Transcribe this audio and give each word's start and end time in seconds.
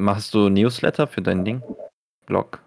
machst 0.00 0.32
du 0.34 0.48
Newsletter 0.48 1.06
für 1.06 1.22
dein 1.22 1.44
Ding? 1.44 1.62
Blog? 2.26 2.60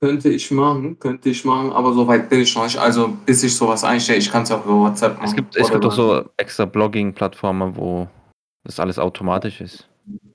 Könnte 0.00 0.28
ich 0.28 0.50
machen, 0.50 0.98
könnte 0.98 1.30
ich 1.30 1.44
machen, 1.44 1.72
aber 1.72 1.92
so 1.94 2.06
weit 2.06 2.28
bin 2.28 2.40
ich 2.40 2.54
noch 2.54 2.64
nicht. 2.64 2.76
Also 2.78 3.08
bis 3.24 3.42
ich 3.42 3.56
sowas 3.56 3.84
einstelle, 3.84 4.18
ich 4.18 4.30
kann 4.30 4.42
es 4.42 4.50
auch 4.50 4.62
über 4.64 4.80
WhatsApp 4.80 5.14
machen. 5.14 5.24
Es 5.24 5.34
gibt, 5.34 5.56
es 5.56 5.70
gibt 5.70 5.84
auch 5.84 5.96
über- 5.96 6.22
so 6.22 6.28
extra 6.36 6.66
Blogging-Plattformen, 6.66 7.74
wo 7.76 8.06
das 8.64 8.78
alles 8.80 8.98
automatisch 8.98 9.60
ist. 9.62 9.88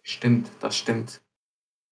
Stimmt, 0.03 0.49
das 0.59 0.75
stimmt. 0.77 1.21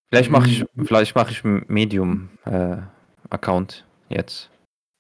Vielleicht 0.10 0.32
mache 0.32 0.50
ich, 0.50 0.66
Mhm. 0.74 0.86
vielleicht 0.86 1.14
mache 1.16 1.32
ich 1.32 1.44
einen 1.46 1.66
Medium-Account 1.68 3.86
jetzt. 4.10 4.50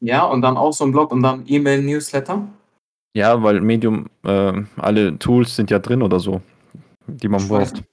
Ja, 0.03 0.25
und 0.25 0.41
dann 0.43 0.57
auch 0.57 0.73
so 0.73 0.83
ein 0.85 0.91
Blog 0.91 1.11
und 1.11 1.23
dann 1.23 1.43
E-Mail-Newsletter. 1.47 2.47
Ja, 3.15 3.41
weil 3.41 3.61
Medium, 3.61 4.07
äh, 4.23 4.53
alle 4.75 5.17
Tools 5.17 5.55
sind 5.55 5.71
ja 5.71 5.79
drin 5.79 6.03
oder 6.03 6.19
so, 6.19 6.41
die 7.07 7.27
man 7.29 7.41
Ich 7.41 7.49
weiß 7.49 7.71
braucht. 7.71 7.81
nicht. 7.81 7.87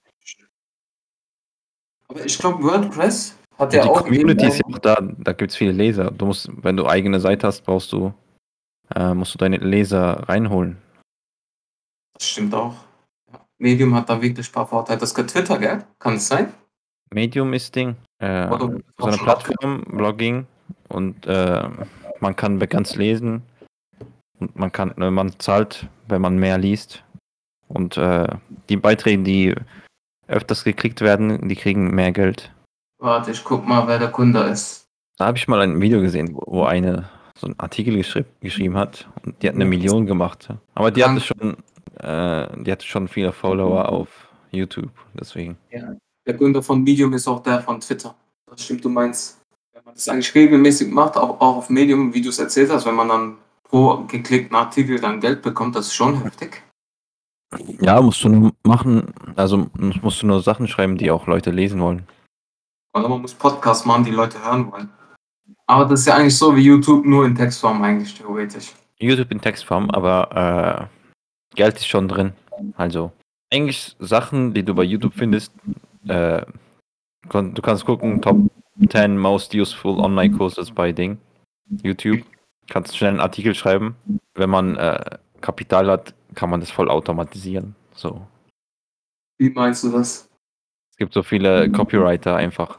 Aber 2.15 2.25
ich 2.25 2.39
glaube, 2.39 2.63
WordPress 2.63 3.37
hat 3.59 3.73
Ja, 3.73 3.81
ja 3.81 3.85
die 3.85 3.91
auch. 3.91 4.05
Community 4.05 4.47
ist 4.47 4.59
ja 4.59 4.65
auch 4.73 4.79
da, 4.79 4.97
da 5.01 5.33
gibt 5.33 5.51
es 5.51 5.57
viele 5.57 5.73
Leser. 5.73 6.13
Du 6.13 6.27
musst, 6.27 6.49
wenn 6.63 6.77
du 6.77 6.87
eigene 6.87 7.19
Seite 7.19 7.49
hast, 7.49 7.63
brauchst 7.63 7.93
du, 7.93 8.15
äh, 8.95 9.13
musst 9.15 9.35
du 9.35 9.39
deine 9.39 9.57
Leser 9.57 10.29
reinholen. 10.29 10.77
Das 12.15 12.29
stimmt 12.29 12.55
auch. 12.55 12.77
Medium 13.59 13.95
hat 13.95 14.09
da 14.09 14.23
wirklich 14.23 14.49
ein 14.49 14.53
paar 14.53 14.67
Vorteile. 14.67 15.01
Das 15.01 15.13
gehört 15.13 15.31
Twitter, 15.31 15.59
gell? 15.59 15.85
Kann 15.99 16.15
es 16.15 16.29
sein? 16.29 16.55
Medium 17.13 17.53
ist 17.53 17.75
Ding. 17.75 17.97
Äh, 18.19 18.49
so 18.49 19.07
eine 19.07 19.17
Plattform, 19.17 19.83
Blogging 19.89 20.47
und 20.89 21.27
äh, 21.27 21.69
man 22.21 22.37
kann 22.37 22.61
ganz 22.61 22.95
lesen 22.95 23.43
und 24.39 24.57
man 24.57 24.71
kann, 24.71 24.93
äh, 24.99 25.11
man 25.11 25.39
zahlt, 25.41 25.89
wenn 26.09 26.23
man 26.23 26.39
mehr 26.39 26.59
liest 26.59 27.03
und 27.69 27.97
äh, 27.97 28.29
die 28.69 28.77
Beiträge, 28.77 29.23
die 29.23 29.55
öfters 30.27 30.65
geklickt 30.65 31.01
werden, 31.01 31.49
die 31.49 31.57
kriegen 31.57 31.95
mehr 31.95 32.13
Geld. 32.13 32.53
Warte, 32.99 33.31
ich 33.33 33.45
guck 33.45 33.67
mal, 33.67 33.87
wer 33.87 33.99
der 33.99 34.11
Kunde 34.11 34.41
ist. 34.41 34.87
Da 35.19 35.27
habe 35.27 35.39
ich 35.39 35.49
mal 35.49 35.61
ein 35.61 35.81
Video 35.81 36.01
gesehen, 36.01 36.35
wo, 36.35 36.65
eine 36.65 37.09
so 37.37 37.47
einen 37.47 37.59
Artikel 37.59 37.97
geschri 37.97 38.25
geschrieben 38.41 38.77
hat 38.77 39.09
und 39.25 39.43
die 39.43 39.49
hat 39.49 39.55
eine 39.55 39.65
Ja. 39.65 39.71
Million 39.71 40.07
gemacht. 40.07 40.49
Aber 40.75 40.91
die 40.91 41.05
hatte 41.05 41.21
schon, 41.21 41.57
äh, 41.99 42.63
die 42.63 42.73
hatte 42.73 42.87
schon 42.87 43.09
viele 43.09 43.33
Follower 43.33 43.89
auf 43.89 44.09
YouTube, 44.51 44.91
deswegen. 45.15 45.57
Der 46.27 46.35
Gründer 46.35 46.63
von 46.63 46.83
Medium 46.83 47.13
ist 47.13 47.29
auch 47.29 47.43
der 47.43 47.61
von 47.61 47.81
Twitter. 47.81 48.15
Das 48.49 48.63
stimmt, 48.63 48.85
du 48.85 48.89
meinst, 48.89 49.41
wenn 49.73 49.85
man 49.85 49.95
das 49.95 50.09
eigentlich 50.09 50.35
regelmäßig 50.35 50.91
macht, 50.91 51.17
auch, 51.17 51.41
auch 51.41 51.57
auf 51.57 51.71
Medium, 51.71 52.15
wie 52.15 52.23
du 52.23 52.31
es 52.31 52.39
erzählt 52.39 52.71
hast, 52.71 52.87
wenn 52.87 52.95
man 52.95 53.09
dann 53.09 53.37
pro 53.65 54.05
geklickten 54.05 54.57
Artikel 54.57 55.01
dann 55.01 55.21
Geld 55.21 55.43
bekommt, 55.43 55.75
das 55.77 55.89
ist 55.89 55.95
schon 55.95 56.23
heftig. 56.23 56.63
Ja, 57.81 58.01
musst 58.01 58.23
du 58.25 58.29
nur 58.29 58.53
machen, 58.65 59.13
also 59.37 59.69
musst 60.03 60.23
du 60.23 60.27
nur 60.27 60.43
Sachen 60.43 60.69
schreiben, 60.69 60.97
die 60.97 61.11
auch 61.11 61.27
Leute 61.27 61.51
lesen 61.51 61.81
wollen. 61.81 62.07
Oder 62.95 63.09
man 63.09 63.23
muss 63.23 63.35
Podcasts 63.35 63.85
machen, 63.85 64.05
die 64.05 64.11
Leute 64.11 64.43
hören 64.45 64.71
wollen. 64.71 64.89
Aber 65.67 65.87
das 65.87 66.01
ist 66.01 66.07
ja 66.07 66.17
eigentlich 66.17 66.37
so 66.37 66.55
wie 66.55 66.63
YouTube, 66.63 67.05
nur 67.05 67.27
in 67.27 67.35
Textform 67.35 67.83
eigentlich 67.83 68.15
theoretisch. 68.15 68.73
YouTube 68.99 69.31
in 69.33 69.41
Textform, 69.41 69.91
aber 69.91 70.89
äh, 71.51 71.57
Geld 71.57 71.77
ist 71.77 71.89
schon 71.89 72.09
drin. 72.09 72.33
Also 72.77 73.13
eigentlich 73.53 73.97
Sachen, 73.99 74.55
die 74.55 74.63
du 74.63 74.75
bei 74.75 74.83
YouTube 74.83 75.15
findest, 75.15 75.53
äh, 76.09 76.45
du 77.29 77.63
kannst 77.63 77.85
gucken, 77.85 78.21
Top 78.21 78.37
10 78.89 79.19
Most 79.19 79.55
Useful 79.55 79.99
Online 80.01 80.37
Courses 80.37 80.71
bei 80.71 80.93
Ding, 80.93 81.19
YouTube. 81.83 82.23
Kannst 82.69 82.97
schnell 82.97 83.11
einen 83.11 83.21
Artikel 83.21 83.55
schreiben. 83.55 83.97
Wenn 84.35 84.51
man 84.51 84.77
äh, 84.77 85.19
Kapital 85.41 85.91
hat, 85.91 86.15
kann 86.35 86.51
man 86.51 86.61
das 86.61 86.71
voll 86.71 86.91
automatisieren. 86.91 87.75
So. 87.95 88.27
Wie 89.39 89.51
meinst 89.51 89.85
du 89.85 89.91
das? 89.91 90.29
Es 90.91 90.97
gibt 90.97 91.13
so 91.13 91.23
viele 91.23 91.71
Copywriter 91.71 92.37
einfach. 92.37 92.79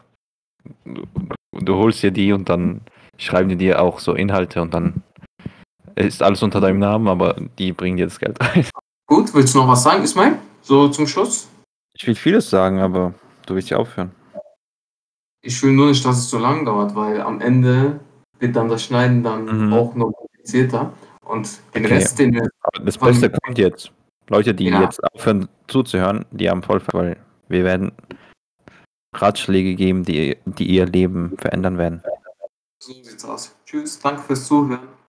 Du, 0.86 1.06
du 1.52 1.76
holst 1.76 2.02
dir 2.02 2.12
die 2.12 2.32
und 2.32 2.50
dann 2.50 2.82
schreiben 3.18 3.50
die 3.50 3.58
dir 3.58 3.82
auch 3.82 4.00
so 4.00 4.14
Inhalte 4.14 4.62
und 4.62 4.74
dann 4.74 5.04
ist 5.96 6.22
alles 6.22 6.44
unter 6.44 6.60
deinem 6.60 6.80
Namen, 6.80 7.08
aber 7.08 7.36
die 7.58 7.72
bringen 7.72 7.98
dir 7.98 8.06
das 8.06 8.20
Geld 8.20 8.40
ein. 8.42 8.66
Gut, 9.08 9.34
willst 9.34 9.54
du 9.54 9.60
noch 9.60 9.68
was 9.68 9.84
sagen, 9.84 10.04
Ismail? 10.04 10.38
So 10.62 10.90
zum 10.90 11.08
Schluss? 11.08 11.48
Ich 11.96 12.06
will 12.08 12.16
vieles 12.16 12.50
sagen, 12.50 12.80
aber 12.80 13.14
du 13.46 13.56
willst 13.56 13.70
ja 13.70 13.78
aufhören. 13.78 14.12
Ich 15.42 15.62
will 15.62 15.74
nur 15.74 15.88
nicht, 15.88 16.04
dass 16.04 16.18
es 16.18 16.30
so 16.30 16.40
lang 16.40 16.66
dauert, 16.66 16.96
weil 16.96 17.22
am 17.22 17.40
Ende 17.40 18.00
wird 18.40 18.56
dann 18.56 18.68
das 18.68 18.84
Schneiden 18.84 19.24
dann 19.24 19.68
Mhm. 19.68 19.74
auch 19.74 19.94
noch 19.96 20.12
komplizierter. 20.12 20.92
Und 21.36 21.60
den 21.76 21.86
Okay. 21.86 21.94
Rest, 21.96 22.20
den 22.20 22.40
Aber 22.40 22.86
das 22.86 22.98
Beste 22.98 23.30
kommt 23.30 23.58
jetzt. 23.58 23.92
Leute, 24.30 24.54
die 24.54 24.66
Ja. 24.66 24.82
jetzt 24.84 25.04
aufhören 25.04 25.48
zuzuhören, 25.68 26.26
die 26.32 26.50
haben 26.50 26.64
voll, 26.64 26.82
weil 26.94 27.18
wir 27.50 27.64
werden 27.64 27.92
Ratschläge 29.14 29.76
geben, 29.76 30.04
die, 30.04 30.38
die 30.46 30.66
ihr 30.68 30.86
Leben 30.86 31.38
verändern 31.38 31.78
werden. 31.78 32.02
So 32.80 32.94
sieht's 32.94 33.26
aus. 33.26 33.56
Tschüss, 33.66 34.00
danke 34.00 34.22
fürs 34.22 34.48
Zuhören. 34.48 34.88